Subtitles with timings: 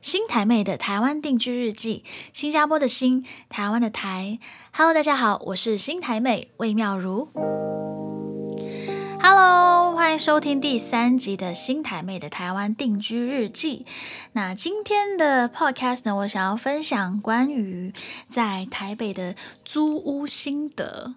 [0.00, 4.38] 新台妹的台湾定居日记，新加坡的新，台湾的台。
[4.72, 7.28] Hello，大家好，我是新台妹魏妙如。
[9.20, 13.84] Hello，欢迎收听第三集的新台妹的台湾定居日记。
[14.32, 17.92] 那今天的 Podcast 呢，我想要分享关于
[18.28, 19.34] 在台北的
[19.64, 21.14] 租屋心得。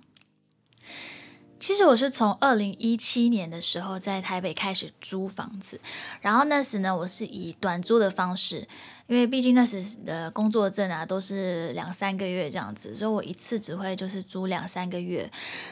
[1.61, 5.79] 其实我是从二零一七年的时候在台北开始租房子，
[6.19, 8.67] 然后那时呢，我是以短租的方式。
[9.07, 15.29] 因为毕竟那时的工作证啊都是两三个月这样子，所以我一次只会就是租两三个月。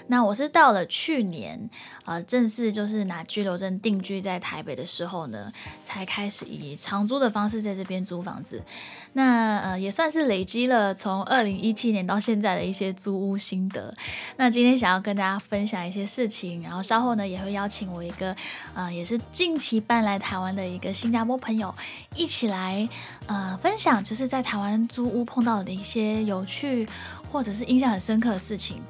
[0.07, 1.69] 那我是到了去年，
[2.05, 5.51] 呃，正式就是拿居留证定居在台北的时候呢，
[5.83, 8.61] 才开始以长租的方式在这边租房子。
[9.13, 13.93] 那呃也算是累积了从二零一七年到现在的一些租屋心得。
[14.37, 18.35] 那今天想要跟大家分享一些事情，然后稍后呢也会邀请我一个
[18.73, 21.73] 呃也是近期搬来台湾的一个新加坡朋友
[22.15, 22.87] 一起来。
[23.29, 26.89] 呃，分享就是在台湾租屋碰到的一些有趣
[27.31, 28.81] 或者是印象很深刻的事情。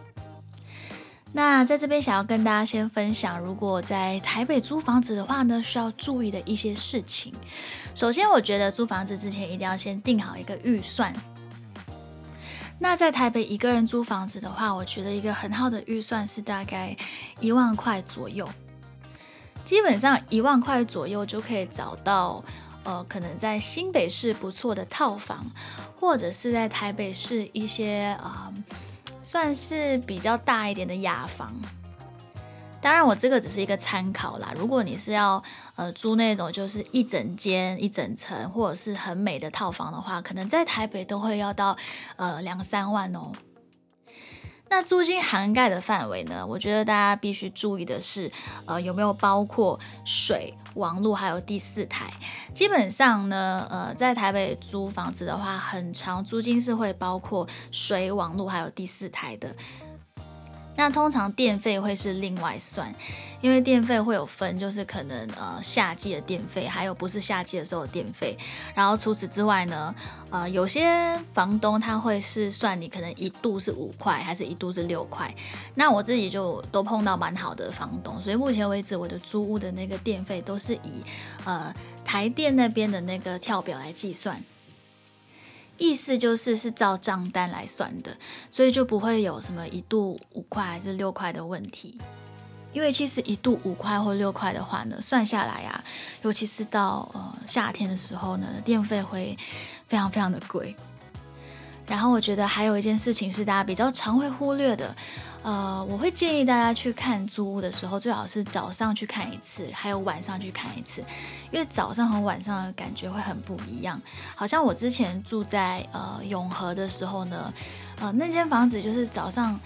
[1.33, 7.33] 那在这边想要跟大家先分享，如果在台北租房子的话呢，需要注意的一些事情。
[7.93, 11.13] 首先，我觉得租房子之前一定要先定好一个预算。
[12.79, 16.95] 那在台北一个人租房子的话，我觉得一个很好的预算是大概
[17.41, 18.47] 一万块左右，
[19.65, 22.41] 基本上一万块左右就可以找到。
[22.83, 25.45] 呃，可能在新北市不错的套房，
[25.99, 28.51] 或者是在台北市一些啊，
[29.21, 31.53] 算是比较大一点的雅房。
[32.81, 34.53] 当然，我这个只是一个参考啦。
[34.55, 35.43] 如果你是要
[35.75, 41.75] 呃租那种就是一整间一整层，或者是很美的套房的话，可能在台北都会要到
[42.15, 43.33] 呃两三万哦。
[44.69, 46.45] 那租金涵盖的范围呢？
[46.47, 48.31] 我觉得大家必须注意的是，
[48.65, 52.11] 呃，有没有包括水、网络还有第四台？
[52.53, 59.55] 基本上呢，呃，在台北租房子的话，很长租金是会包括水、网络还有第四台的。
[60.79, 62.95] 那通常电费会是另外算，
[63.41, 68.37] 因为电费会有分，就是可能呃夏季的电费，还有不是夏季的时候的电费。
[68.73, 69.93] 然后除此之外呢，
[70.29, 75.29] 呃有些房东他会是算你可能一度是五块，还是一度是六块。
[75.75, 81.03] 那我自己就都碰到蛮好的房东，所以目前为止我的租屋的那个电费都是以
[81.43, 81.75] 呃
[82.05, 84.41] 台电那边的那个跳表来计算。
[85.79, 88.15] 意思就是是照账单来算的，
[88.51, 91.97] 所以就不会有什么一度五块还是六块的问题。
[92.71, 95.83] 因为其实一度五块或六块的话呢，算下来啊，
[96.21, 99.35] 尤其是到呃夏天的时候呢，电费会
[99.87, 100.75] 非常非常的贵。
[101.87, 104.95] 然后我觉得还有一件事情是大家比较常会忽略的。
[105.41, 111.01] 呃，我会建议大家去看租屋的时候，最好是早上去看一次，还有晚上去看一次，
[111.49, 113.99] 因为早上和晚上的感觉会很不一样。
[114.35, 117.53] 好像我之前住在呃永和的时候呢，
[118.01, 119.57] 呃那间房子就是早上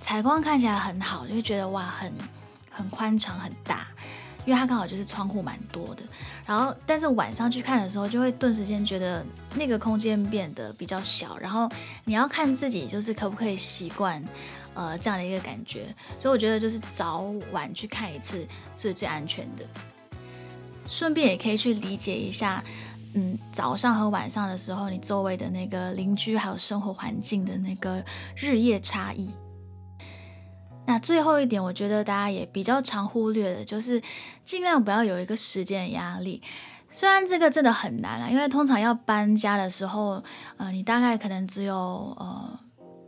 [0.00, 2.12] 采光看起来很好，就会觉得哇很
[2.68, 3.86] 很宽敞很大，
[4.44, 6.02] 因为它刚好就是窗户蛮多的。
[6.44, 11.70] 然后但是晚上去看的时候，就会顿时间觉得那个空间变得比较小，然后
[12.04, 14.20] 你要看自己就是可不可以习惯。
[14.74, 18.46] 呃，这样的一个感觉，所以我觉得就是早晚去看一次
[18.76, 19.64] 是最安全的。
[20.88, 22.62] 顺便也可以去理解一下，
[23.14, 28.02] 嗯，早上和晚上的时候，你周围的那个邻居还有生活环境的那个
[28.34, 29.30] 日夜差异。
[30.86, 34.02] 那最后一点，我觉得大家也比较常忽略的，就是
[34.42, 36.42] 尽量不要有一个时间的压力。
[36.90, 40.22] 虽然这个真的很难啊，因为通常要搬家的时候，
[40.56, 41.76] 呃，你大概可能只有
[42.18, 42.58] 呃。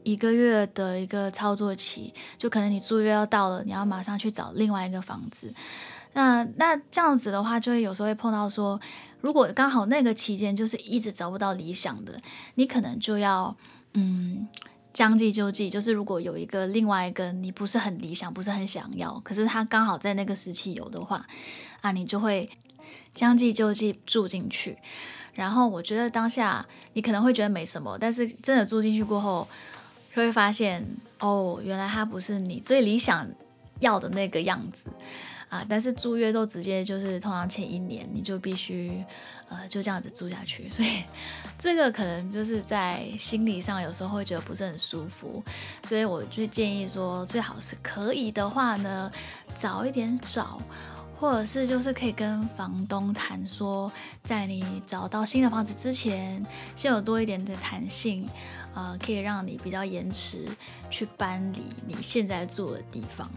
[0.04, 5.52] 一个月的一个操作期，就可能你租约要到了，你要马上去找另外一个房子。
[6.12, 8.80] 那那这样子的话，就会有时候会碰到说，
[9.20, 12.20] 如果刚好那个期间就是一直找不到理想的，
[12.54, 13.56] 你可能就要
[13.94, 14.46] 嗯
[14.92, 21.26] 将计就计，就是如果有一个另外一个你不是很理想，不是很想要，可是他刚好在那个时期有的话，
[21.80, 22.48] 啊，你就会
[23.12, 24.78] 将计就计住进去。
[25.32, 29.48] 然后我觉得当下你可能会觉得没什么，但是真的住进去过后。
[30.14, 30.86] 就会发现
[31.18, 33.26] 哦，原来他不是你最理想
[33.80, 34.88] 要的那个样子
[35.48, 35.66] 啊！
[35.68, 39.04] 但是租约都直接就是通常前一年你就必须
[39.48, 41.02] 呃就这样子住下去，所以
[41.58, 45.42] 这个可能就是在心理上有时候会觉得不是很舒服，
[45.88, 49.10] 所以我就建议说，最好是可以的话呢，
[49.56, 50.60] 早一点找，
[51.18, 53.90] 或者是就是可以跟房东谈说，
[54.22, 56.44] 在你找到新的房子之前，
[56.76, 58.28] 先有多一点的弹性。
[58.74, 60.46] 呃，可以让你比较延迟
[60.90, 63.30] 去搬离你现在住的地方。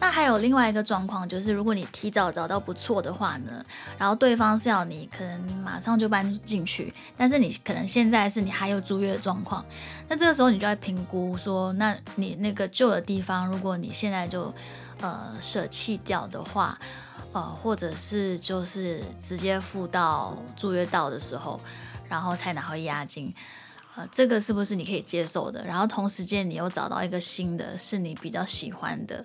[0.00, 3.64] 那还有另外一个状况，就是如果你提早找到不错的话呢，
[3.96, 9.64] 然后对方是要你可能马上就搬进去，但是你可能现在是你还有租约的状况，
[10.06, 14.52] 那这个时候你就要评估说，那你那个旧的地方，如果你现在就
[15.00, 16.78] 呃舍弃掉的话，
[17.32, 21.58] 呃，或者是就是直接付到租约到的时候，
[22.10, 23.32] 然后才拿回押金。
[23.96, 25.64] 呃，这个是不是你可以接受的？
[25.64, 29.24] 然后同时间你又找到一个新的，是你比较喜欢的。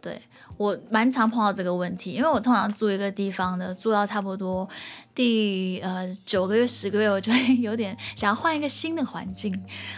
[0.00, 0.22] 对
[0.56, 4.66] 我蛮常碰到这个问题，因为我通常住一个地方呢，住到差不多
[5.12, 9.52] 第呃九个月、十个月，我就会有点想要换一个新的环境。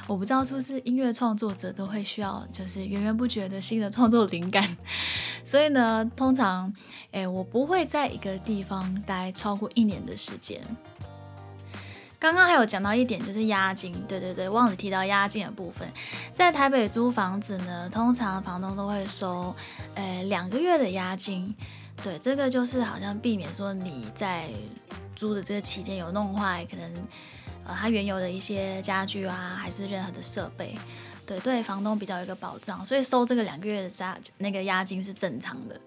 [0.06, 4.76] 我不知道是不是音乐创作者都会需要，就是源源不绝的新的创作灵感。
[5.44, 6.72] 所以呢，通常
[7.12, 10.60] 哎，我不会在一个地方待超过一年的时间。
[12.20, 15.88] 刚刚还有讲到一点，就是押金，对对对，忘了提到押金的部分。
[16.34, 19.56] 在台北租房子呢，通常房东都会收，
[19.94, 21.52] 呃，两个月的押金。
[22.02, 24.48] 对，这个就是好像避免说你在
[25.16, 26.92] 租的这个期间有弄坏，可能
[27.66, 30.74] 呃它原有的一些家具啊，还是任何的设备，
[31.26, 35.80] 对对，房东比较有一个保障，所以收这个两个月的押那个押金是正常的。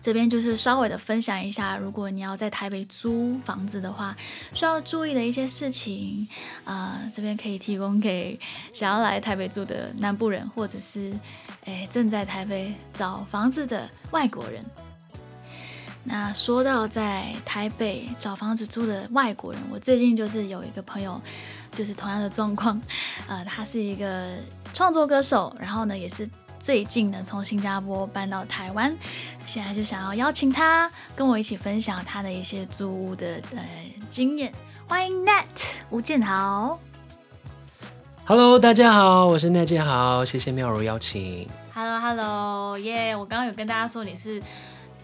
[0.00, 4.14] 这边就是稍微的分享一下，如果你要在台北租房子的话，
[4.54, 6.28] 需要注意的一些事情
[6.64, 8.38] 啊，这边可以提供给
[8.72, 11.12] 想要来台北住的南部人，或者是
[11.64, 14.64] 诶正在台北找房子的外国人。
[16.04, 21.20] 那说到在台北找房子住的外国人，我最近就是有一个朋友，
[21.72, 22.80] 就是同样的状况，
[23.26, 24.34] 呃，他是一个
[24.72, 26.28] 创作歌手，然后呢也是。
[26.58, 28.96] 最近呢，从新加坡搬到台湾，
[29.46, 33.64] 现在就想要邀请他跟我一起分享他的一些租屋的呃
[34.08, 34.52] 经验。
[34.88, 35.44] 欢迎 Net
[35.90, 36.78] 吴建豪。
[38.24, 41.48] Hello，大家好，我是 Net 建豪，谢谢妙如邀请。
[41.74, 43.14] Hello，Hello，耶！
[43.14, 44.42] 我刚刚有跟大家说你是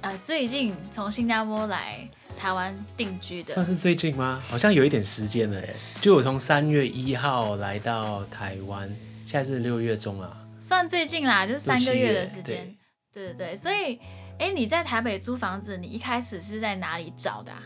[0.01, 1.99] 呃最近从新加坡来
[2.39, 4.41] 台湾定居的，算是最近吗？
[4.49, 8.89] 好像有一点时间了哎，就我从三月一号来到台湾，
[9.27, 10.42] 现在是六月中啊。
[10.62, 12.75] 算最近啦，就是三个月的时间。
[13.12, 13.99] 对对对，所以，
[14.38, 17.53] 哎，你在台北租房子，你一开始是在哪里找的？
[17.53, 17.62] 啊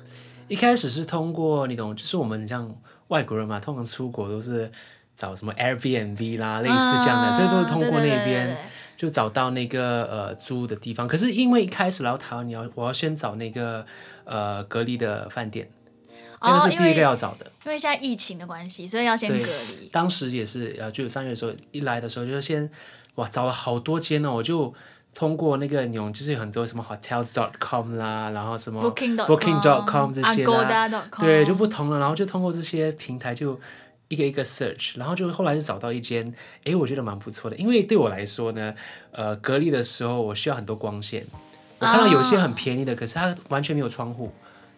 [0.48, 2.72] 一开始是通过你懂，就是我们像
[3.08, 4.70] 外国人嘛，通常出国都是
[5.14, 8.56] 找什么 Airbnb 啦，类似这样的，所以都是通过那边
[8.96, 11.06] 就找到那个呃租的地方。
[11.06, 13.84] 可是因为一开始来到台湾，你要我要先找那个
[14.24, 15.68] 呃隔离的饭店。
[16.40, 19.88] 那个是第一个要找的，因为现在疫情的关系，所以要先隔离。
[19.92, 22.70] 当时也是呃，就三月的时候一来的时候，就先
[23.16, 24.72] 哇找了好多间哦，我就
[25.14, 30.88] 通过那个种就是有很多什么 hotels.com 啦，然后什么 booking.com 这些啦，
[31.18, 31.98] 对，就不同了。
[31.98, 33.58] 然后就通过这些平台就
[34.08, 36.34] 一个一个 search，然后就后来就找到一间，
[36.64, 37.56] 哎，我觉得蛮不错的。
[37.56, 38.74] 因为对我来说呢，
[39.12, 41.26] 呃，隔离的时候我需要很多光线。
[41.78, 44.32] 我看到有些很便宜的，可是它完全没有窗户，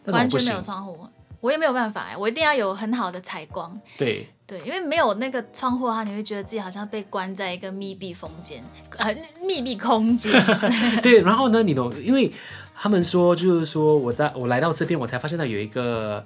[0.06, 1.06] 完全没有窗户。
[1.40, 3.78] 我也没有办法哎，我一定要有很好的采光。
[3.96, 8.62] 对对，因为没有那个窗户的话，你会觉得自己好像被关在一个密闭空间，
[8.96, 9.14] 呃，
[9.44, 10.32] 密闭空间。
[11.02, 11.92] 对，然后呢，你懂？
[12.02, 12.32] 因为
[12.74, 16.24] 他们说，就是说我在我来到这边，我才发现到有一个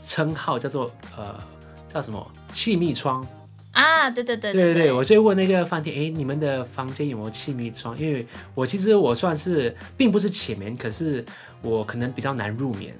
[0.00, 1.34] 称号叫做呃
[1.88, 3.26] 叫什么气密窗
[3.72, 4.08] 啊？
[4.08, 7.98] 对对对对对对，我就问那个饭店，哎，你们的房间有没有气密窗？
[7.98, 8.24] 因为
[8.54, 11.24] 我其实我算是并不是浅眠，可是
[11.60, 12.94] 我可能比较难入眠。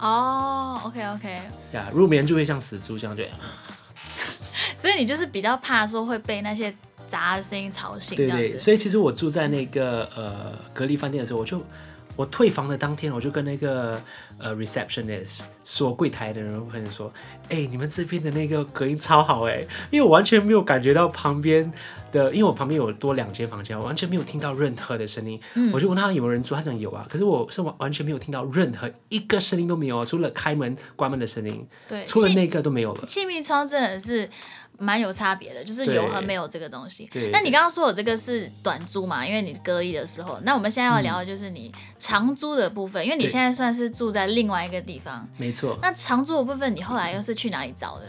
[0.00, 1.38] 哦，OK OK，
[1.72, 3.30] 呀，入眠就会像死猪这样，对。
[4.76, 6.74] 所以你就是比较怕说会被那些
[7.06, 8.56] 杂的声音吵醒，对对。
[8.58, 11.62] 所以其实我住在那个呃隔离饭店的时候，我就
[12.20, 13.98] 我退房的当天，我就跟那个
[14.36, 17.10] 呃 receptionist 说柜台的人朋友说，
[17.48, 21.72] 哎，你们这边的那个隔音超好哎，因为我完全没有感觉到旁边。
[22.12, 25.40] 的，因为我旁边有多两间房间，我完全没有听到任何的声音。
[25.54, 27.06] 嗯，我就问他有没有人住，他讲有啊。
[27.08, 31.64] 可是我是完完全没有听到任何一个声音都没有啊，除了开门关门的声音。
[31.88, 33.04] 对，除了那个都没有了。
[33.06, 34.28] 气密窗真的是
[34.80, 37.08] 蛮有差别的，就是有和没有这个东西。
[37.30, 39.24] 那你刚刚说的这个是短租嘛？
[39.26, 40.40] 因为你隔离的时候。
[40.42, 45.28] 那我们现在要聊的就是你长租的部分，因为你现在算是住在另外一个地方。
[45.36, 45.78] 没错。
[45.82, 48.06] 那长租的部分，你后来又是去哪里找的？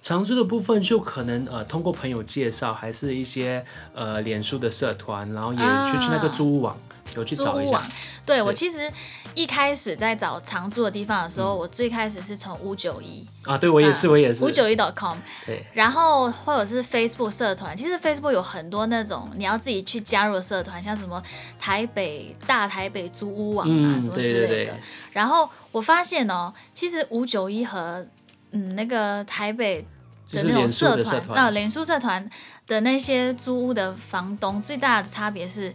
[0.00, 3.64] 长租的部分就可能呃通过朋友介绍，还是一些
[3.94, 6.76] 呃脸书的社团，然后也去去那个租屋网
[7.14, 7.82] 有去找一下。
[8.24, 8.90] 对我其实
[9.34, 13.26] 一开始在找常住的地方的时候，我最开始是从五九一。
[13.42, 14.44] 啊，对我也是我也是。
[14.44, 21.20] 五九一 .com，对，然后或者是 Facebook 社团，其实 Facebook 有很多那种你要自己去加入的社团，像什么
[21.58, 24.74] 台北大台北租屋网啊什么之类的。
[25.10, 28.06] 然后我发现哦，其实五九一和
[28.52, 29.84] 嗯，那个台北
[30.30, 32.30] 的那种社团，那脸书社团
[32.68, 35.74] 的那些租屋的房东，最大的差别是，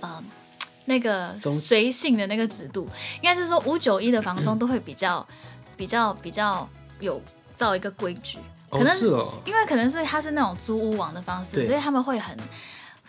[0.00, 0.24] 嗯，
[0.86, 5.26] 那个随性的那个制度，应该是说五九一的房东都会比较、
[5.76, 6.68] 比较比较
[7.00, 7.20] 有
[7.56, 8.38] 造一个规矩，
[8.70, 12.36] 可哦能是哦，因为可能是他是那种租屋网的方式，所以他们会很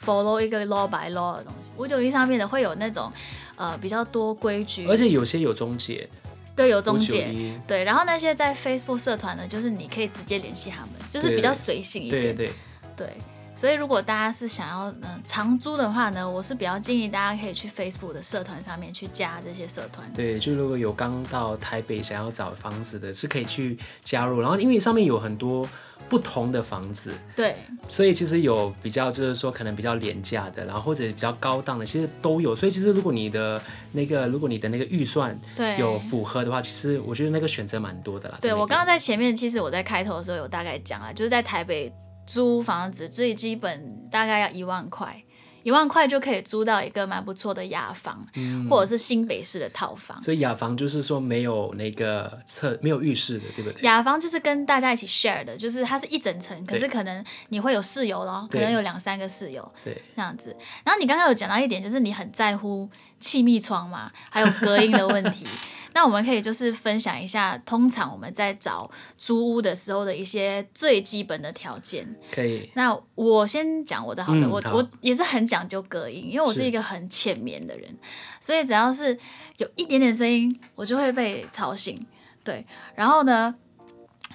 [0.04, 1.70] follow 一个 law by law 的东西。
[1.78, 3.12] 五九一上面的会有那种
[3.56, 6.08] 呃比较多规矩，而且有些有中介，
[6.56, 7.28] 对有中介。
[7.68, 12.22] 对，然后那些在 Facebook 社团呢，就是你可以直接联系他们，就是比较随性一点。
[12.22, 12.54] 对对
[12.96, 13.18] 对，对，
[13.56, 20.12] 所以如果大家是想要嗯、呃长租的话呢，我是比较建议大家可以去 Facebook 的社团上面去加这些社团。
[20.14, 24.42] 对，就如果有刚到台北想要找房子的，是可以去加入。
[24.42, 25.68] 然后因为上面有很多
[26.08, 27.56] 不同的房子，对
[27.90, 32.56] 所以其实有比较就是说可能比较廉价的，然后或者比较高档的，其实都有。
[32.56, 33.62] 所以其实如果你的
[33.94, 38.38] 那个如果你的那个预算对，有符合的话，其实我觉得那个选择蛮多的啦。
[38.42, 41.92] 对我刚刚在前面，其实我在开头的时候有大概讲啊，就是在台北
[42.26, 45.24] 租房子最基本大概要一万块，
[45.64, 50.22] 一万块就可以租到一个蛮不错的雅房，嗯或者是新北市的套房。
[50.22, 53.82] 所以雅房就是说没有那个厕没有浴室的，对不对？
[53.82, 60.56] 雅房就是跟大家一起 share 的，就是它是一整层，可是可能你会有室友咯，可能有两三个室友对，这样子。
[60.84, 62.90] 然后你刚刚有讲到一点，就是你很在乎
[63.20, 65.46] 气密窗嘛，还有隔音的问题。
[65.96, 72.06] 那我们可以就是分享一下，通常我们在找租屋的时候的一些最基本的条件。
[72.30, 72.70] 可以。
[72.74, 77.98] 那我先讲我的好的，我我也是很讲究隔音，因为我是是一个很浅眠的人，
[78.42, 79.18] 所以只要是
[79.56, 82.06] 有一点点声音，我就会被吵醒。
[82.44, 83.56] 对，然后呢，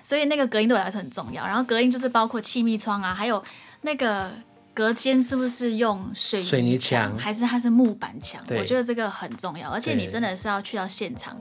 [0.01, 1.47] 所以那个隔音对我来说很重要。
[1.47, 3.45] 然后隔音就是包括气密窗啊，还有
[3.83, 4.33] 那个
[4.73, 8.43] 隔间是不是用水水泥墙还是它是木板墙？
[8.51, 11.37] 我觉得这个很重要，而且你真的是要去到现场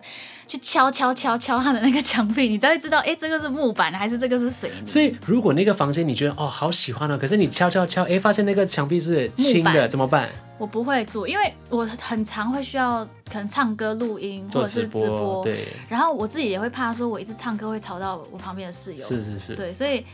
[0.48, 4.86] 去敲敲敲敲它的那个墙壁，你才会知道，哎，这个是木板还是这个是水泥。
[4.86, 10.28] 所以如果那个房间你觉得哦好喜欢哦，可是你敲敲敲，哎，发现那个墙壁是木板怎么办？
[10.58, 20.06] 我不会做，因为我很常会需要可能唱歌、录音或者是直直播，对，然后我自己也会怕说，我一直唱歌会吵到我旁边的室友，是是是，对，所以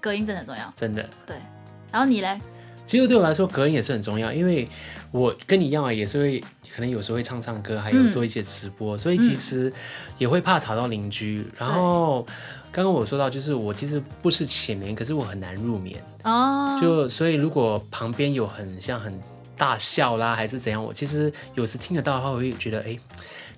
[0.00, 0.72] 隔音真的很重要。
[0.74, 1.06] 真的。
[1.26, 1.36] 对，
[1.94, 2.40] 然后你嘞？
[2.84, 4.68] 其实对我来说，隔音也是很重要，因为
[5.12, 6.40] 我跟你一样啊，也是会
[6.74, 9.72] 可能有时候会唱唱歌，还有嗯做一些直播，所以其实
[10.18, 11.46] 也会怕吵到邻居。
[11.56, 12.26] 然后
[12.72, 19.16] 刚刚我说到，就是我其实不是浅眠，可是我很难入眠，哦，就所以如果旁边有很像很
[19.56, 22.98] 大笑啦，还是怎样，我其实有时听得到的话，我会觉得哎，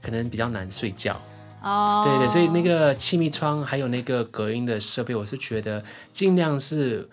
[0.02, 1.18] 可能比较难睡觉。
[1.62, 7.08] 哦，对对，所以那个气密窗还有那个隔音的设备，我是觉得尽量是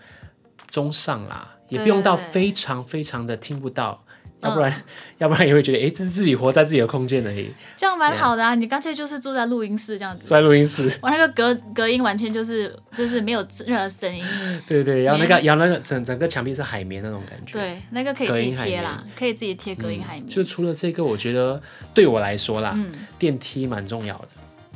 [0.73, 4.09] 中上啦，也不用到非常非常的听不到，嗯
[4.43, 4.83] 要不然、
[5.19, 10.23] 要不然也会觉得哎，这是自己活在自己的空间而已，这样蛮好的啊，你干脆就是住在录音室这样子。
[10.23, 10.31] 住。
[10.31, 14.25] 在录音室，我那个隔隔音完全就是就是没有任何声音，
[14.67, 20.27] 对对，然后那个然后那个整整个墙壁是海绵那种感觉，，对，那个可以贴啦，可以自己贴隔音海绵。
[20.27, 21.61] 就除了这个，我觉得
[21.93, 24.27] 对我来说啦，嗯，电梯蛮重要的。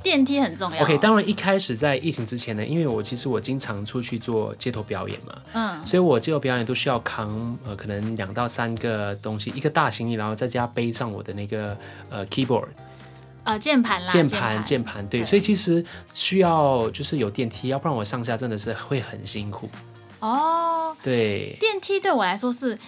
[0.07, 0.81] 电梯很重要。
[0.83, 11.77] OK，当然一开始在疫情之前呢，因为我其实我经常出去做街头表演嘛，嗯，所以我街头表演都需要扛呃可能两到三个东西，一个大行李，然后再加背上我的那个
[12.09, 12.67] 呃 keyboard
[13.43, 14.55] 呃，键盘啦，键盘。
[14.55, 15.25] 盘键盘，对。
[15.25, 19.69] 所以其实需要就是有电梯，要不然我上下真的是会很辛苦。
[20.19, 22.79] 哦，对，电梯对我来说是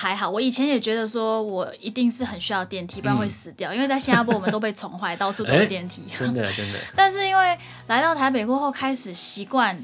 [0.00, 6.02] 还好，我以前也觉得说我一定是很需要电梯，不然会死掉，因为在新加坡我们都被宠坏，到处都有嗯哎电梯。
[6.08, 9.76] 真的真的， 但是因为来到台北过后，开始习惯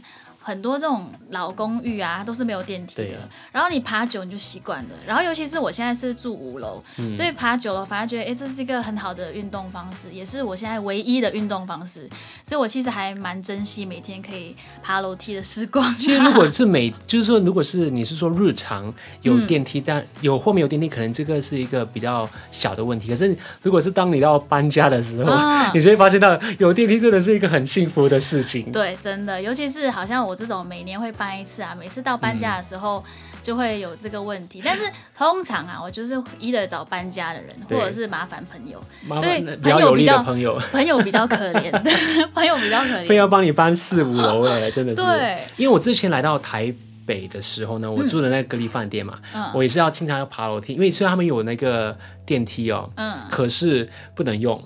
[0.44, 3.28] 很多这种老公寓啊，都是没有电梯的。
[3.50, 4.90] 然后你爬久你就习惯了。
[5.06, 12.06] 然后尤其是我现在是住五楼，嗯所以爬久了，反而觉得哎，诶这是一个很好的运动方式，也是我现在唯一的运动方式。
[12.42, 15.96] 所以我其实还蛮珍惜每天可以爬楼梯的时光。
[15.96, 23.08] 其 实如果是每，就是说，如果是你是说日常有嗯电梯，但有或没有电梯，可能这个是一个比较小的问题。
[23.08, 28.70] 可是如果是当你要搬家的时候，啊你就会发现到有电梯真的是一个很幸福的事情。
[28.70, 33.04] 对，真的，尤其是好像我这种每年会搬一次啊，每次到搬家的时候
[33.42, 34.60] 就会有这个问题。
[34.64, 34.84] 但是
[35.16, 43.06] 通常啊，我就是一的找搬家的人，或者是麻烦朋友，麻所以朋友比较朋友，朋友比较可怜， 对，朋友比较可怜。
[43.06, 45.02] 非要帮你搬四五楼哎，真的是。
[45.02, 46.72] 对，因为我之前来到台
[47.06, 54.62] 北的时候呢，我住的那个隔离饭店嘛，嗯我也是要经常要爬楼梯，因为虽然他们有那个电梯哦，嗯，可是不能用。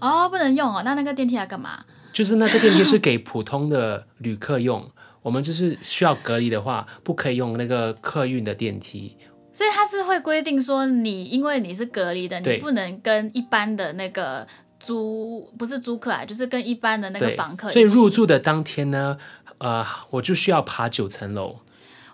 [0.00, 1.84] 哦，不能用哦，那那个电梯要干嘛？
[2.12, 4.88] 就是那个电梯是给普通的旅客用，
[5.22, 9.16] 我们就是需要隔离的话，不可以用那个客运的电梯。
[9.52, 14.46] 所以他是会规定说，你因为你是隔离的，你不能跟一般的那个
[14.80, 17.70] 租不是租客啊，就是跟一般的那个房客。
[17.70, 19.18] 所以入住的当天呢，
[19.58, 21.58] 呃，我就需要爬九层楼。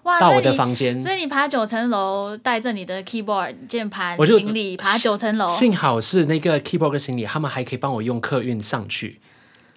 [0.03, 1.01] 哇，到我的房间。
[1.01, 9.21] 所以你爬九层楼，带着你的 keyboard 键盘、行李爬九层楼，幸好是那个 keyboard 跟行李，他们还可以帮我用客运上去，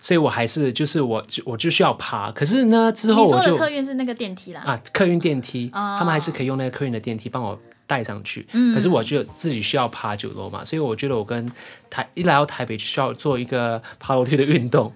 [0.02, 2.32] 所以我还是就是我就我就需要爬。
[2.32, 4.62] 可是呢，之后你说的我就客运是那个电梯啦。
[4.66, 8.48] 啊，客运电梯，哦他们还是可以用那个客运的电梯帮我带上去。
[8.54, 11.50] 嗯可是我就自己需要爬九楼嘛，所以我觉得我跟
[11.90, 14.92] 台一来到台北就需要做一个爬楼梯的运动。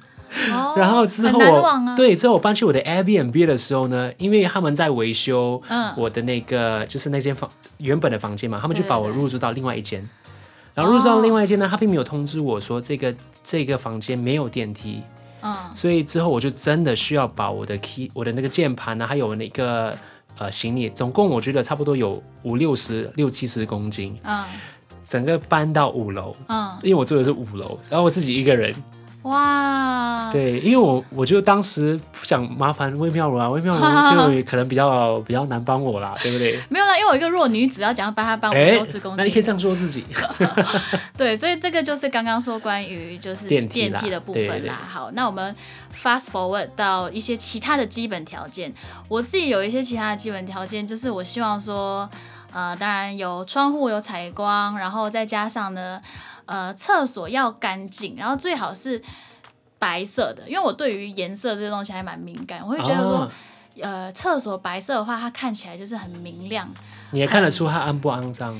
[0.51, 10.03] 哦 然后之后我、啊。，对之后我搬去我的 Airbnb 的时候呢，因为他们在维修嗯我的那个、就是那间房原本的房间嘛，他们就把我入住到另外一间。
[10.75, 15.01] 然后入住到另外一间呢，他并没有通知我说这个这个房间没有电梯，
[15.41, 19.98] 嗯，所以之后我就真的需要把我的 key、我的那个键盘呢，还有那个
[20.38, 24.44] 呃行李，总共我觉得差不多有五六十、六七十公斤，嗯。
[25.08, 28.74] 整个搬到五楼，嗯，因为我住的是五楼，然后我自己一个人，
[29.25, 33.82] 哇，对，因为我我就当时不想麻烦魏妙如啊，魏妙如
[34.39, 36.60] 就可能比较比较难帮我啦，对不对？
[36.70, 40.05] 没有啦，因为我一个弱女子要讲要帮她搬五哎六十公斤，那你可以这样说自己，
[41.17, 44.79] 对，所以这个就是刚刚说关于就是电梯啦的部对对分啦。
[44.88, 45.55] 好，那我们
[46.00, 48.72] fast forward 到一些其他的基本条件。
[49.08, 52.08] 我自己有一些其他的基本条件，就是我希望说，
[52.53, 56.00] 呃，当然有窗户有采光，然后再加上呢，
[56.46, 59.02] 呃，厕所要干净，然后最好是
[59.80, 63.20] 白色的，因为我对于颜色这些东西还蛮敏感，我会觉得说。
[63.20, 63.32] 哦
[63.82, 66.66] 呃，厕所白色的话，它看起来就是很明亮，
[67.12, 68.58] 你也看得出它肮不肮脏，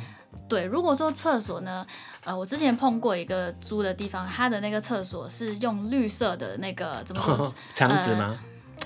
[0.50, 1.88] 对，如果说厕所呢，
[2.26, 8.38] 呃，我之前碰过一个租的地方，它的那个厕所是用绿色的那个怎么说， 墙纸吗？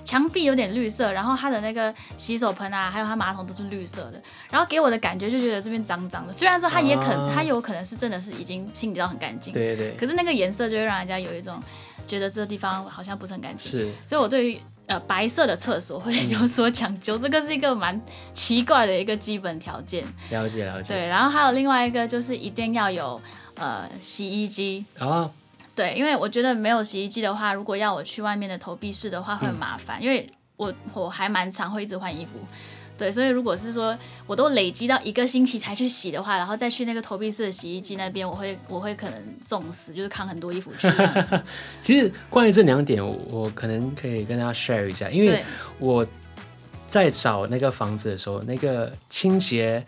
[0.04, 6.34] 墙壁有点绿色，然后它的那个洗手盆啊，还有它马桶都是绿色的，然后给我的感觉就觉得这边脏脏的。
[6.34, 11.62] 虽然说它也可，啊它有可能是真的是已经清理到很干净，对对对，可是那个颜色就会让人家有一种
[12.08, 13.72] 觉得这个地方好像不是很干净。
[13.72, 18.00] 是所以我对于呃白色的厕所会有所讲究，这个是一个蛮
[18.34, 20.04] 奇怪的一个基本条件。
[20.32, 20.94] 了解了解。
[20.96, 23.22] 对，然后还有另外一个就是一定要有
[23.56, 25.30] 呃洗衣机，啊，
[25.80, 32.32] 对，因为我觉得没有洗衣机的话，如果要我去外面的投币式的话会很麻烦，因为我我还蛮常会一直换衣服。
[32.98, 40.92] 对，所以如果是说我都累积到一个星期才去洗的话，然后再去那个投币式的洗衣机那边，我会我会可能重死，就是扛很多衣服去。
[41.80, 45.42] 其实关于这两点，我我可能可以跟大家 share 一下，因为，
[45.80, 46.06] 我
[46.88, 49.82] 在找那个房子的时候，那个清洁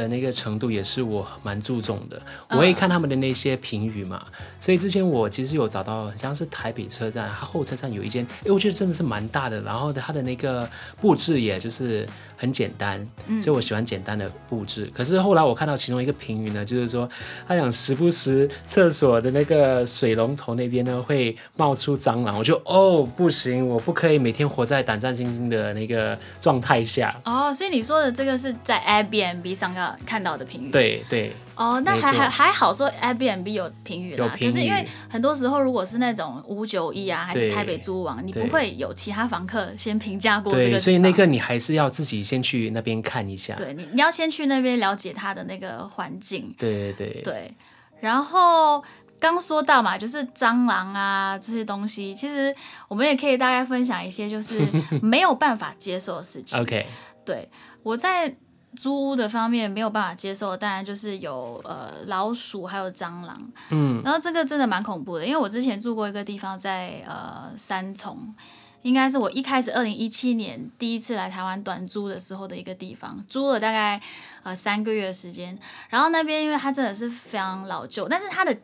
[0.00, 2.20] 的那个程度也是我蛮注重的。
[2.48, 4.24] 我会看他们的那些评语嘛，
[4.58, 10.68] 所以之前我其实有找到，像是台北车站，它后车站有一间，哎，我觉得真的是蛮大的，然后它的那个
[11.00, 12.08] 布置也就是
[12.40, 14.90] 很简单，嗯所以我喜欢简单的布置。
[14.94, 17.06] 可是后来我看到其中一个评语呢，就是说
[17.46, 27.14] 他讲时不时厕所的那个水龙头那边呢会冒出蟑螂，我就哦不行，我不可以每天活在胆战心惊的那个状态下。
[27.26, 30.70] 哦，所以你说的这个是在 Airbnb 上看看到的评语。
[30.70, 43.54] 对对，哦，那还还还好说 Airbnb 有评语啦，有评可是因为很多时候如果是那种五九一啊，还是台北租屋网，你不会有其他房客先评价过这个所以那个你还是要自己先去那边看一下。
[43.56, 47.54] 对你你要先去那边了解它的那个环境，对对对对，
[48.00, 48.82] 然后。
[49.22, 52.56] 刚说到嘛，就是蟑螂啊这些东西，其实
[52.88, 54.58] 我们也可以大概分享一些，就是
[55.02, 56.58] 没有办法接受的事情。
[56.58, 56.86] ，OK，
[57.22, 57.46] 对
[57.82, 58.34] 我在
[58.76, 63.36] 租屋的方面没有办法接受，当然就是有呃老鼠还有蟑螂，
[63.70, 68.34] 嗯，然后这个真的蛮恐怖的，因为我之前住过一个地方在呃三重，
[68.82, 74.00] 应该是我一开始二零一七年第一次来台湾短租的时候的一个地方，租了大概
[74.44, 78.56] 呃三个月的时间，然后那边因为它真的是非常老旧，但是它的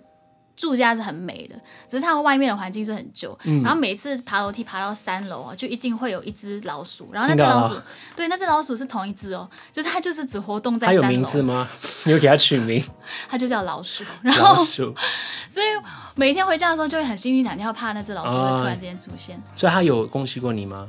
[0.57, 1.55] 住家是很美的，
[1.88, 3.37] 只是它外面的环境是很旧。
[3.45, 7.81] 嗯然后每次爬楼梯爬到三楼啊，就一定会有一只老鼠，然后那只老鼠，
[8.16, 11.69] 对，那只老鼠是同一只哦，就是它就是只活动在它有三楼，名字吗？
[12.05, 12.83] 你有给它取名？
[13.29, 14.03] 它就叫老鼠。
[14.23, 14.95] 然老后鼠，
[15.51, 15.66] 所以
[16.14, 19.40] 每天回家的时候就会很心惊胆跳，怕那只老鼠会突然之间出现。
[19.55, 20.88] 所以它有攻击过你吗？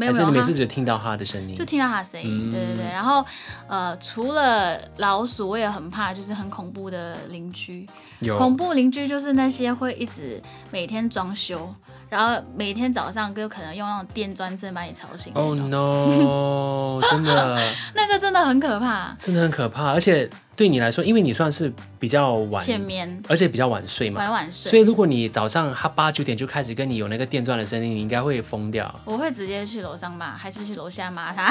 [0.00, 1.64] 没有没有，还是你每次只听到他的声音就？
[1.64, 2.48] 听到他的声音。
[2.48, 3.24] 嗯对对对，然后
[3.68, 7.86] 呃，除了老鼠，我也很怕，就是很恐怖的邻居。
[8.20, 11.72] 有恐怖邻居就是那些会一直每天装修，
[12.10, 15.54] 然后每天早上就可能用那种电钻声把你吵醒那哦。
[15.54, 19.16] no， 真的 那个真的很可怕。
[19.18, 28.92] 真的很可怕，而且对你来说，因为你算是比较晚，前面而且比较晚睡嘛，晚晚睡，所以如果你早上他八九点就开始跟你有那个电钻的声音，你应该会疯掉。
[29.04, 31.48] 我会直接去楼上骂，还是去楼下骂他？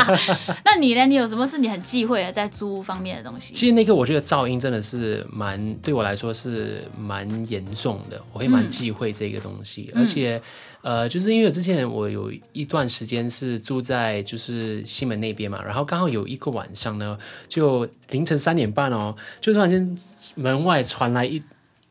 [0.64, 1.04] 那你呢？
[1.06, 3.52] 你有什么是你很忌讳的在租屋方面的东西？
[3.52, 10.40] 其实那个我觉得噪音真的是蛮对我来说是蛮严重的，我会蛮忌讳这个东西，而且。
[10.82, 19.98] 呃，就是因为之前我有一段时间是住在就是西门那边嘛，然后刚好有一个晚上呢，就凌晨三点半哦，就突然间
[20.36, 21.42] 门外传来一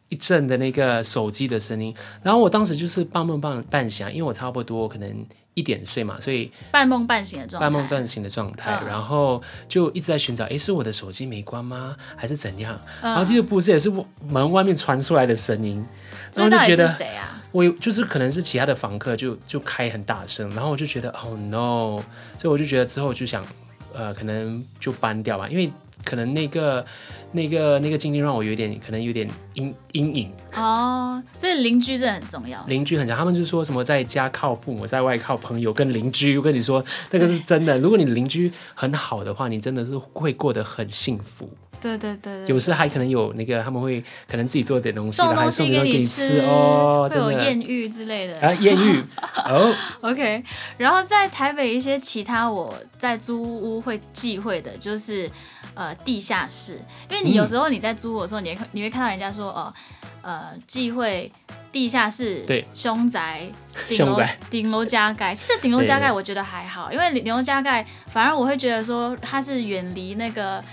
[0.08, 12.80] 一阵的那个手机的声音，然后我当时就是半梦半半醒，因为我差不多可能一点睡嘛，所以半梦半醒的状态，半梦半醒的状态，然后就一直在寻找，哎，是我的手机没关吗，还是怎样？
[13.02, 13.92] 然后这个不是也是
[14.26, 15.86] 门外面传出来的声音，
[16.34, 17.42] 然后就觉得谁啊？
[17.56, 22.04] 我就是可能是其他的房客就就开很大声，然后我就觉得，Oh no！
[22.38, 23.46] 所以我就觉得之后就想，
[23.94, 25.72] 呃，可能就搬掉吧，因为
[26.04, 26.86] 可能那个
[27.32, 31.24] 那个那个经历让我有点可能有点阴阴影哦。
[31.34, 33.18] 所以邻居真的很重要，邻居很强。
[33.18, 36.38] 他们就说什么在家靠父母，在外靠朋友，跟邻居。
[36.38, 37.78] 我跟你说，这个是真的。
[37.78, 41.50] 如果你邻居很好的话，你真的是会过得很幸福。
[41.82, 48.40] 对对对，有时还可能有那个他们会可能自己做点东西，然后还送给你吃哦，会有艳遇之类的。
[48.40, 49.04] 啊，艳遇
[49.46, 49.74] 哦。
[50.02, 50.44] OK，
[50.78, 55.30] 然后在台北一些其他我在租屋会忌讳的就是
[55.74, 59.74] 呃地下室，因为你有时候你在租的时候，你会你会看到人家说哦
[60.22, 61.32] 呃忌讳
[61.72, 62.66] 地下室，对。
[62.74, 63.48] 凶宅
[63.88, 70.64] 顶楼顶楼加盖，其实顶楼加盖我觉得还好，因为顶楼加盖反而我会觉得说它是远离那个。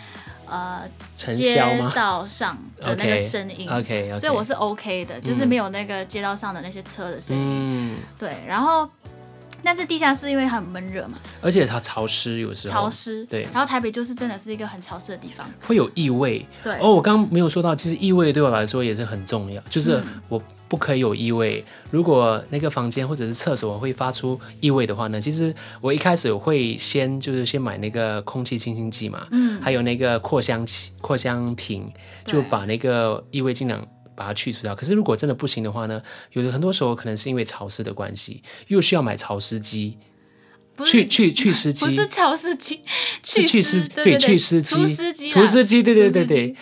[0.53, 0.87] 呃，
[1.17, 1.57] 街
[1.95, 7.97] 道上的那个声音，OK，所以我是 OK 的，就是没有那个街道上的那些车的声音。
[8.19, 8.87] 对，然后，
[9.63, 13.25] 但是地下室因为很闷热嘛，而且它潮湿，有时候潮湿。
[13.27, 16.47] 对，然后台北就是真的是一个很潮湿的地方，会有异味。
[16.63, 20.43] 对，哦，我刚刚没有说到，其实异味对我来说也是很重要，就是我。
[20.69, 21.63] 不可以有异味。
[21.91, 31.93] 如果那个房间或者是厕所会发出异味的话呢，其实我一开始会先就是先买那个空气清新剂嘛，嗯，还有那个扩香器、扩香瓶，
[32.25, 34.75] 就把那个异味尽量把它去除掉。
[34.75, 39.99] 可是如果真的不行的话呢，有的很多时候可能是因为潮湿的关系，又需要买潮湿机，
[40.85, 42.81] 去去去湿机， 不是潮湿机，
[43.23, 46.57] 去去湿对去湿机，除湿机，除湿机，对对对对。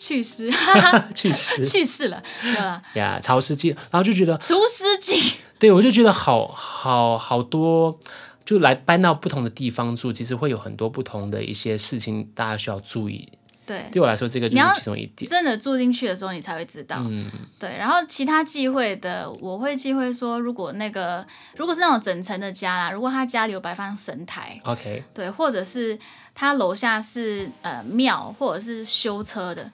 [0.00, 0.48] 去湿，
[1.12, 2.80] 去湿， 去湿了，对吧？
[2.94, 7.98] 呀，潮湿机，然后就觉得除湿机，对我就觉得好好好多，
[8.44, 13.28] 就来搬到不同的地方住，其实会有很多不同的一些事情，大家需要注意。
[13.68, 15.30] 对，对我来说，这个就是其中一点。
[15.30, 16.96] 真的住进去的时候，你才会知道。
[17.00, 17.76] 嗯，对。
[17.76, 21.24] 然后其他忌讳的，我会忌讳说，如果那个
[21.56, 25.98] 如果是那种整层的家啦，如果他家里有摆放神台，OK，对，或者是
[26.34, 29.70] 他楼下是呃庙，或者是修车的。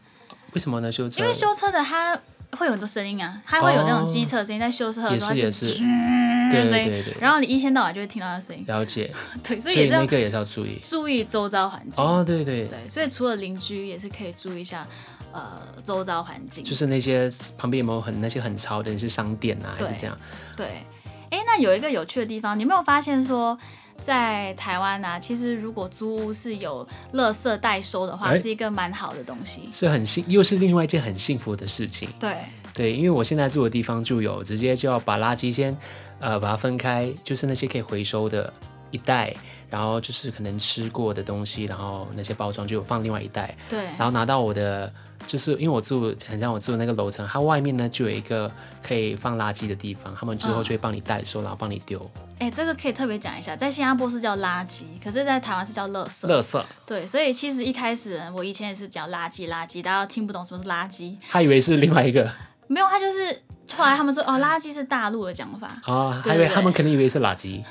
[0.54, 0.90] 为什么呢？
[0.90, 1.20] 修车？
[1.20, 2.18] 因为修车的它
[2.54, 5.48] 会有很多声音啊，它会有那种机车声音，在修车的时候就
[5.80, 8.64] 嗯，对对对，然后你一天到晚就会听到那声音。
[8.66, 9.12] 了解，
[9.42, 12.04] 对，所以也是那个也是要注意，注意周遭环境。
[12.04, 14.86] 哦，对对对，所以除了邻居，也是可以注意一下
[15.32, 20.18] 呃周遭环境，就是那些旁边有没有很那些很潮的，那些商店啊，还是这样？
[20.56, 20.66] 对，
[21.30, 23.58] 哎，那有一个有趣的地方，你有没有发现说？
[24.02, 32.08] 在台湾呢，其实如果租屋是有垃圾代收的话，是一个蛮好的东西，是很幸，又是另外一件很幸福的事情。
[32.18, 32.36] 对
[32.74, 35.76] 对，因为我现在住的地方就有，直接就要把垃圾先
[36.20, 38.52] 呃把它分开，就是那些可以回收的
[38.90, 39.34] 一袋，
[39.70, 44.92] 然后就是可能吃过的东西，然后那些包装就放另外一袋，对，然后拿到我的。
[45.26, 48.50] 就是因为我住很像我住的那个楼层，它外面呢就有一个
[48.82, 52.10] 可以放垃圾的地方，他们之后就会帮你代收，然后帮你丢。
[52.38, 56.26] 哎，这个可以特别讲一下，在新加坡是叫垃圾，可是在台湾是叫垃圾。
[56.26, 56.62] 垃圾。
[56.84, 62.30] 对，所以其实一开始我以前也是讲垃圾，垃圾，大家听不懂什么是垃圾，他以为是另外一个。
[62.66, 63.40] 没有，他就是
[63.76, 65.80] 后来他们说哦，垃圾是大陆的讲法。
[65.86, 67.62] 哦，还以为他们肯定以为是 垃圾。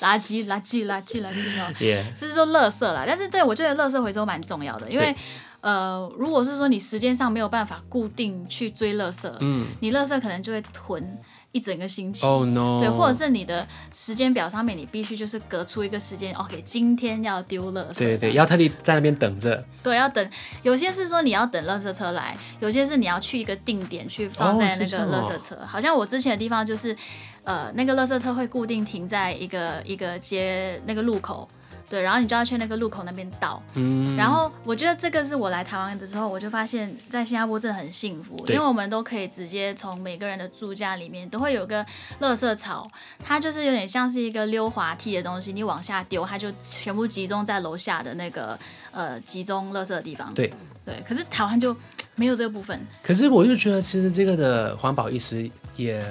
[0.00, 1.72] 垃圾，垃圾，垃圾，垃圾哦。
[1.80, 2.04] 耶。
[2.14, 5.14] 是说垃圾啦，但是对我觉得垃圾回收蛮重要的，因为。
[5.62, 11.18] 呃，如果是说你时间上没有办法固定去追垃圾，嗯，你垃圾可能就会囤
[11.52, 20.30] 一整个星期，哦 no，对，或者是你的时间表上面你必须就是隔出一个时间，OK，今天要丢垃圾，对对，要特地在那边等着，对，要等，
[20.64, 26.96] 有些是说你要等垃圾车来，有些是你要去一个定点去放在那个垃圾车，好像我之前的地方就是，
[27.44, 31.48] 呃，那个垃圾车会固定停在一个一个街那个路口。
[31.92, 33.62] 对，然后你就要去那个路口那边倒。
[33.74, 41.84] 嗯，然后我觉得这个是我来台湾的时候，我就发现，在新加坡真的很幸福，因为我们都可以直接从每个人的住家里面都会有个
[42.18, 42.90] 垃圾槽，
[43.22, 48.58] 它就是有点像是一个溜滑梯的东西，你往下丢，它就全部集中在楼下的那个
[48.90, 50.32] 呃集中垃圾的地方。
[50.32, 50.50] 对
[50.86, 51.76] 对，可是台湾就
[52.14, 52.80] 没有这个部分。
[53.02, 56.02] 可是我就觉得，其实这个的环保意识也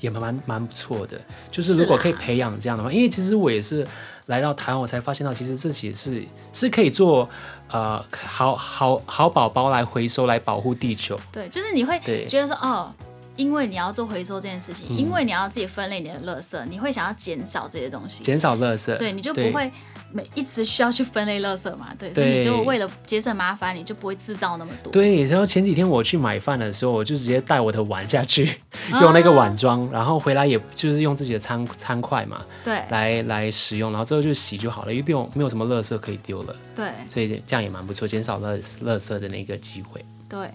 [0.00, 1.20] 也蛮蛮蛮不错的。
[1.50, 3.86] 就是如果可以培养这样的话，因为其实我也是
[4.26, 7.28] 来到台湾，我才发现到，其实这其实是是可以做
[7.70, 11.18] 呃好好好宝宝来回收，来保护地球。
[11.32, 12.92] 对，就是你会觉得说哦。
[13.36, 18.24] 因为你要做回收这件事情，嗯因为你要自己分类你的垃圾，你会想要减少这些东西。
[18.24, 19.70] 减少垃圾，对，你就不会
[20.10, 24.92] 每一直需要去分类垃圾嘛，对，所以你就为了节省麻烦，你就不会制造那么多。
[24.92, 28.46] 对，然后前几天我去买饭的时候，我就直接带我的碗下去，
[28.90, 32.80] 啊 用那个碗装，然后回来也就是用自己的餐餐筷嘛，对。
[32.88, 36.90] 来来使用，然后最后就洗就好了，因为不用没有什么垃圾可以丢了，对。
[37.12, 40.04] 所以这样也蛮不错，减少垃垃圾的那个机会。
[40.28, 40.50] 对，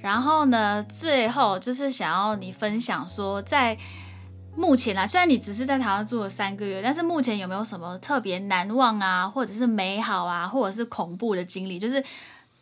[0.00, 3.76] 然后呢，最后就是想要你分享说，在
[4.56, 12.02] 目前啊，虽然你只是在台湾住了三个月，但是目前有没有什么特别难忘啊，或者是美好啊，或者是恐怖的经历，就是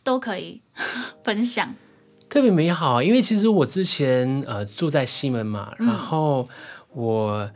[0.03, 0.61] 都可以
[1.23, 1.75] 分享。
[2.29, 6.49] 特别美好啊，因为其实我之前呃住在西门嘛，然后
[6.95, 7.51] 我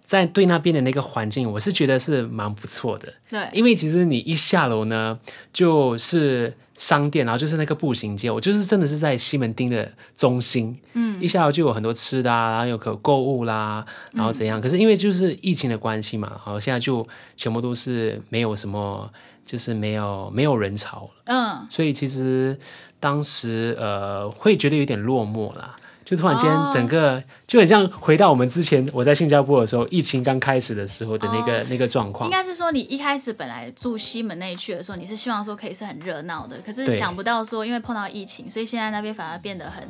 [0.00, 3.08] 在对那边的那个环境，我是觉得是蛮不错的。
[3.28, 5.20] 对，因为其实你一下楼呢，
[5.52, 14.60] 就是商店，然后就是那个步行街，我就是真的是在西门町的中心，嗯，一下楼就有很多吃的啊，然后有可购物啦，然后怎样？
[14.60, 19.10] 可是因为就是疫情的关系嘛，好，现在就全部都是没有什么，
[19.44, 22.58] 就是没有没有人潮了，嗯，所以其实
[23.00, 25.76] 当时呃会觉得有点落寞啦。
[26.04, 32.32] 就突然间哦，整个、就很像回到我们之前我在新加坡的时候，疫情刚开始的时候的那个、那个状况应。
[32.32, 39.86] 该是说你一开始本来住西门那一区的时候，你是希望说可以是很热闹的，可是想不到说因为碰到疫情，所以现在那边反而变得很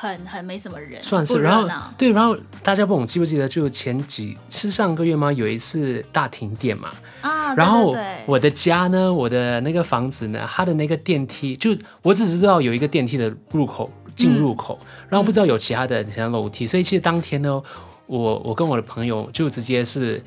[0.00, 1.68] 很很没什么人，算是，然后。
[1.98, 5.32] 对，然后大家不懂记不记得，就前几是上个月吗？
[5.32, 6.88] 有一次大停电嘛，
[7.20, 7.92] 啊，然后
[8.24, 17.60] 我的家呢，我的那个房子呢，它的那个电梯，就我只知道有一个电梯的入口进入口，嗯然后不知道有其他的像楼梯，所以其实当天呢，
[18.06, 20.22] 我我跟我的朋友就直接是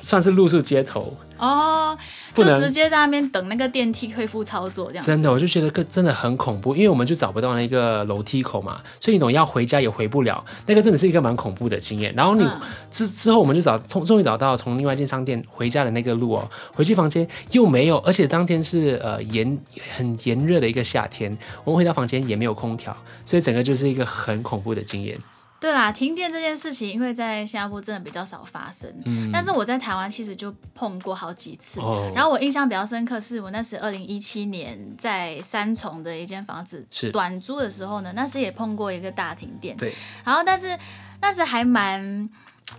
[0.00, 1.96] 算是露宿街头，哦，
[2.34, 5.04] 就直接在那边等那个电梯恢复操作这样。
[5.04, 12.14] 真的，我就觉得个真的很恐怖，因为我们就找不到那个楼梯口嘛，所以你懂要回家也回不了，那个真的是一个蛮恐怖的经验。
[12.14, 19.58] 然后你嗯之之后，我们就找终终于找到从另外一间商店回家的那个路哦，回去房间又没有，而且当天是呃炎
[19.96, 25.18] 很炎热的一个夏天，我们回到房间也没有空调，所以整个就是一个很恐怖的经验。
[25.60, 31.80] 对啦，停电这件事情，因为在新加坡真的比较少发生，嗯，但是我在台湾其实就碰过好几次。
[31.82, 39.76] 哦，然后我印象比较深刻，是我那时二零一七年在三重的一间房子短租的时候呢，那时也碰过一个大停电。
[39.76, 39.94] 对，
[40.24, 40.74] 然后但是
[41.20, 42.26] 那时还蛮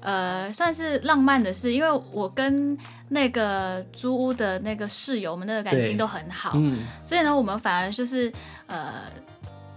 [0.02, 2.76] 呃算是浪漫的事，因为我跟
[3.10, 8.34] 那个租屋的那个室友，我们的感情都很好，嗯，所以呢，我们反而就是
[8.66, 9.04] 呃。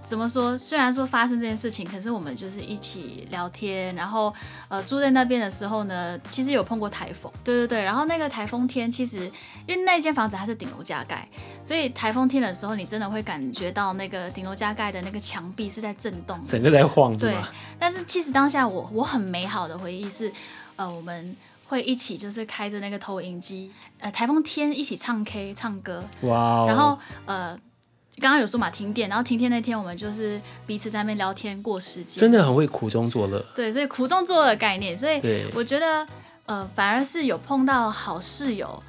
[0.04, 0.56] 怎么说？
[0.58, 4.32] 虽然说发生这件事情，可是我们就是一起聊天，然后
[4.68, 7.82] 呃住在那边的时候呢，其实有碰过台风，对对对。
[7.82, 9.30] 然后那个台风天，其实
[9.66, 11.26] 因为那间房子它是顶楼加盖，
[11.62, 16.38] 所以台风天的时候，你真的会感觉到那个顶楼加盖的那个墙壁是在震动。
[16.46, 17.34] 整个在晃是对？，
[17.78, 20.30] 但是其实当下我我很美好的回忆是，
[20.76, 21.34] 呃，我们
[21.66, 27.58] 会一起就是开着那个投影机，呃，台风天一起唱 K 唱歌，哇哦，然后呃，
[28.20, 35.20] 刚刚有说嘛停电，然后停电那天我们就是彼此在那边聊天过时间，真的很会苦中作乐，对，所以苦中作乐的概念，所以，
[35.54, 36.06] 我觉得
[36.46, 38.82] 呃，反而是有碰到好室友、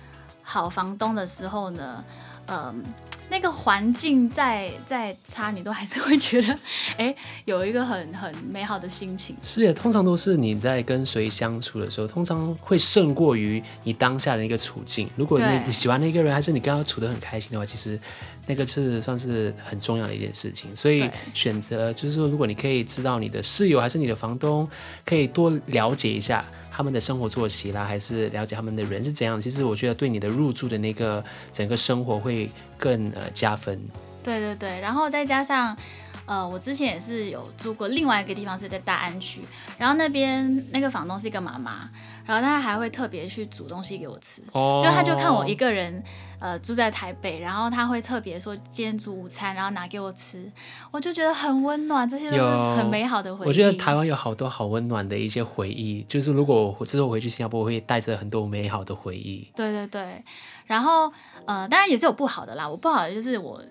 [0.43, 2.03] 好房东的时候呢，
[2.47, 2.83] 嗯、
[3.29, 6.59] 那个环境再再差，你都还是会觉得，
[6.97, 9.35] 哎，有一个很很美好的心情。
[9.41, 15.09] 是的，通常都是你在跟谁相处的时候，通常会胜过于你当下的一个处境。
[15.15, 17.99] 如果你喜欢那个人，还是你跟他处得很开心的话，其实
[18.45, 20.75] 那个是算是很重要的一件事情。
[20.75, 24.67] 所以选择就是说，如果你可以知道你的室友还是你的房东，
[25.05, 29.39] 可以多了解一下他们的生活作息啦，还是了解他们的人是怎样。
[29.39, 33.79] 其实我觉得对你的入住的那个整个生活会更呃加分。
[34.23, 35.77] 对对对，然后再加上，
[36.25, 39.41] 呃，我之前也是有住过另外一个地方是在大安区，
[39.77, 41.89] 然后那边那个房东是一个妈妈，
[42.25, 46.03] 然后他还会特别去煮东西给我吃，哦就他就看我一个人
[46.39, 50.51] 呃住在台北，然后他会特别说今天煮午餐，然后拿给我吃，
[50.91, 52.43] 我就觉得很温暖，这些都是
[52.75, 53.47] 很美好的回忆。
[53.47, 59.47] 我觉得台湾有好多好温暖的一些回忆，就是如果我之后回去新加坡，我会带着很多美好的回忆。
[59.55, 60.23] 对对对，
[60.65, 61.11] 然后
[61.45, 62.67] 呃，当然也是有不好的啦。
[62.67, 63.61] 我不好的就是我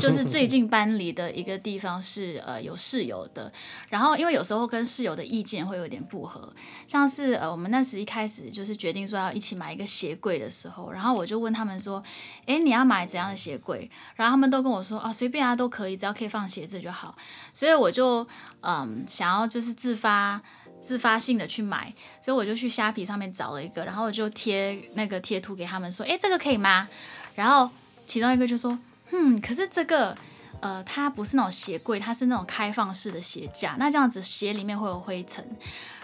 [0.00, 3.50] 就是最近 搬离的一个地方是呃有室友的，
[3.88, 6.52] 然后因为有时候跟室友的意见会有点不合，
[6.86, 12.02] 像是呃我们那时一开始就是决定说要一起买一个鞋柜的时候，然后我就问他们说，
[12.46, 13.90] 哎，你要买怎样的鞋柜？
[14.14, 17.16] 然后他们都跟我说啊随便啊都可以，只要可以放鞋子就好。
[17.52, 18.26] 所以我就
[18.60, 20.40] 嗯想要就是自发。
[20.82, 26.88] 自发性的去买，所以我就去虾皮上面找了一个，然后我就贴那个贴图给他们说，哎，这个可以吗？
[27.34, 27.70] 然后
[28.06, 28.78] 其中一个就说，
[29.10, 30.16] 嗯，可是这个
[30.60, 35.44] 呃，它不是那种鞋柜，它是那种开放式的鞋架，那这样子鞋里面会有灰尘。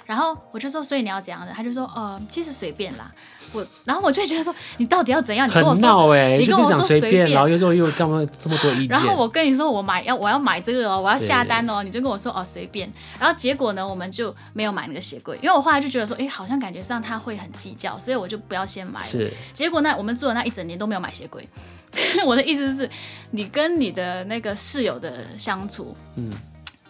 [0.09, 1.53] 然后我就说，所以你要怎样的？
[1.53, 3.13] 他就说，呃，其实随便啦。
[3.53, 5.47] 我，然后我就觉得说，你到底要怎样？
[5.47, 9.01] 你跟我很说，闹哎、你跟我说随便然后又又又这么这么多意见然。
[9.01, 12.91] 后我跟你说，我买要我要买这个哦，我要下对单哦，你就跟我说哦随便。
[13.21, 19.07] 然后结果呢，我们就没有买那个鞋柜，因为我后来就觉得说，哎，好像感觉上他会很计较，所以我就不要先买了。
[19.07, 21.47] 是，结果呢，我们住了那一整年都没有买鞋柜。
[22.25, 22.89] 我的意思是，
[23.33, 26.31] 你跟你的那个室友的相处，嗯，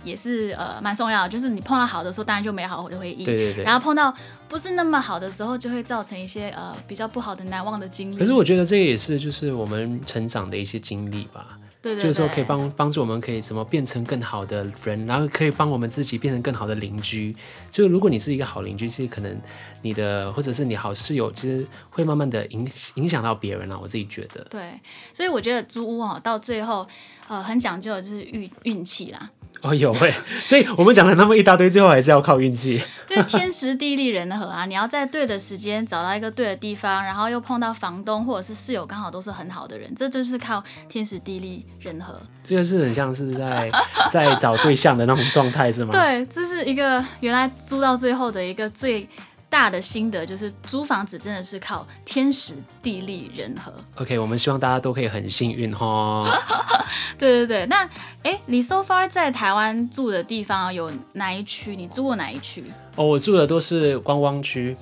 [0.05, 1.29] 也是呃蛮重要的。
[1.29, 3.25] 就是你碰到好的时候，当然就美好的回忆。
[3.25, 3.65] 对对对。
[3.65, 4.15] 然后碰到
[4.49, 8.17] 不是那么好的时候，就会造成一些呃比较不好的难忘的经历。
[8.17, 17.35] 可是我觉得这个也是就是我们成长的一些经历吧，对对对，就是说可以帮帮助我们可以怎么变成更好的人，然后可以帮我们自己变成更好的邻居。
[17.71, 19.41] 就如果你是一个好邻居，其实可能
[19.83, 23.79] 你的或者是你好室友，其实会慢慢的影影响到别人啊。
[23.81, 24.81] 我自己觉得，对，
[25.13, 26.87] 所以我觉得租屋哦，到最后
[27.29, 29.31] 呃很讲究的就是运运气啦。
[29.63, 30.13] 哦有哎，
[30.45, 32.83] 所以我们讲了那么一大堆，最后还是要靠运气。
[33.09, 42.15] 对天时地利人和啊，你要在对的时间找到一个对的地方，然后又碰到房东或者是室友刚好都是很好的人，这就是靠天时地利人和。
[42.45, 43.71] 这个是很像是在
[44.11, 45.93] 在找对象的那种状态，是吗？
[45.93, 49.09] 对，这是一个原来租到最后的一个最
[49.51, 53.73] 大的心得，就是租房子真的是靠天时地利人和。
[53.97, 56.27] OK，我们希望大家都可以很幸运哈。
[57.19, 57.89] 对对对，那
[58.23, 61.75] 哎，你 so far 在台湾住的地方有哪一区？
[61.75, 62.65] 你住过哪一区？
[62.97, 64.77] 哦，我住的都是观光区，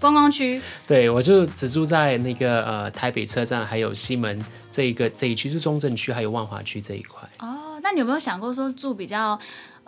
[0.00, 0.60] 观光区。
[0.86, 7.28] 对我就只住在那个呃台北车站，还有西门这一个这一区，是中正区还有万华区这一块。
[7.40, 9.38] 哦，那你有没有想过说住比较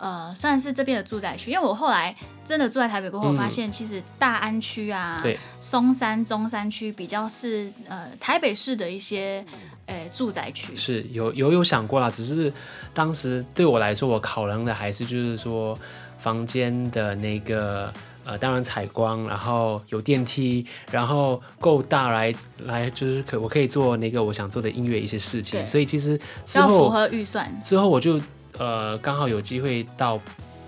[0.05, 1.49] 呃算是这边的住宅区？
[1.49, 2.15] 因为我后来
[2.45, 9.43] 真的住在台北过后，我发现其实大安区啊、对松山、中山区比较是呃台北市的一些
[9.87, 10.75] 呃住宅区。
[10.75, 12.53] 是有有有想过啦，只是
[12.93, 15.75] 当时对我来说，我考量的还是就是说
[16.19, 17.91] 房间的那个
[18.25, 22.33] 呃，当然采光，然后有电梯，然后够大来
[22.65, 26.15] 来就是可我可以做那个我想做的音乐一些事情，对所以其实
[26.45, 28.21] 之要符合预算，之后我就
[28.57, 30.19] 呃刚好有机会到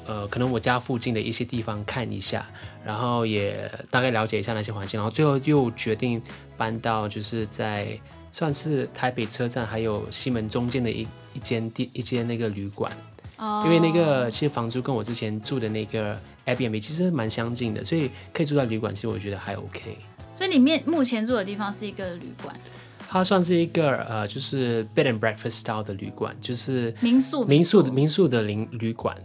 [0.05, 2.45] 呃可能我家附近的一些地方看一下，
[2.85, 6.21] 然后也大概了解一下那些环境，然后最后又决定
[6.55, 7.99] 搬到就是在
[8.31, 12.91] 算是台北车站还有西门中间的一一间地一间那个旅馆，
[13.37, 19.97] 哦，因为那个其实房租跟我之前住的那个 Airbnb 其实蛮相近的，所以可以住在旅馆，其实我觉得还 OK。
[20.33, 22.55] 所以你面目前住的地方是一个旅馆
[23.09, 29.15] 它算是一个呃，就是 bed and breakfast style 的旅馆，就是民宿，民宿的民宿的旅旅馆。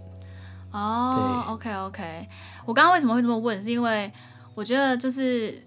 [0.71, 2.29] 哦，OK OK，
[2.65, 3.61] 我刚刚为什么会这么问？
[3.61, 4.11] 是因为
[4.55, 5.67] 我觉得就是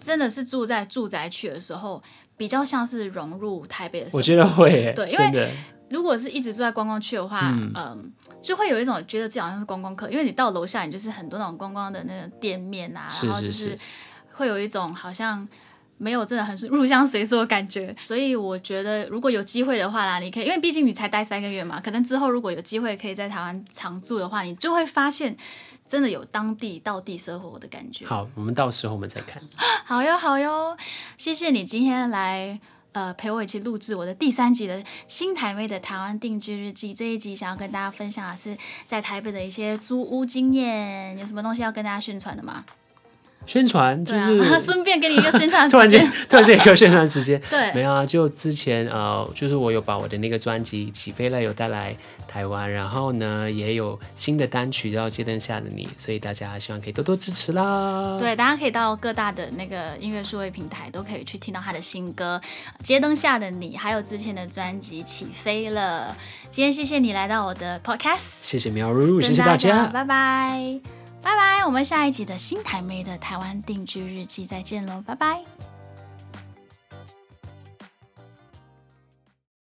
[0.00, 2.02] 真的是住在住宅区的时候，
[2.36, 4.18] 比较像是融入台北的生活。
[4.18, 5.54] 我觉得会耶，对因为
[5.88, 13.78] 如果是一直住在观光区的话，嗯、就会有一种觉得自己好像是观光客，因为你到楼下，你就是很多那种观光的那个店面啊，是然后就是是
[14.32, 15.48] 会有一种好像。
[16.02, 25.36] 没有真的很入乡随俗的感觉，所以我觉得如果有机会的话啦，你可以，因为毕竟你才待三个月嘛，可能之后如果有机会可以在台湾常住的话，你就会发现
[25.86, 28.04] 真的有当地到地生活的感觉。
[28.04, 29.40] 好，我们到时候我们再看。
[29.86, 30.76] 好哟，好哟，
[31.16, 32.58] 谢谢你今天来
[32.90, 36.92] 呃陪我一起录制我的第三集的新台妹的台湾定居日记。
[36.92, 42.64] 这一集想要跟大家分享的是在台北的一些租屋经验，有什么东西要跟大家宣传的吗？
[43.46, 46.10] 宣传就是 顺便给你一个宣传 突然间。
[46.28, 58.16] 突然间一个宣传时间，没 对，有啊，就之前呃，就是我有把我的那个专辑《起飞了》有带来台湾，然后呢也有新的单曲叫《街灯下的你》，所以大家希望可以多多支持啦。
[58.18, 62.40] 对，大家可以到各大的那个音乐数位平台都可以去听到他的新歌
[62.84, 66.16] 《街灯下的你》，还有之前的专辑《起飞了》。
[66.50, 68.44] 今天谢谢你来到我的 podcast。
[68.44, 69.86] 谢谢苗如，跟谢谢大家。
[69.86, 75.71] 拜拜，拜拜，我们下一集的新台妹的台湾定居日记再见喽，拜拜。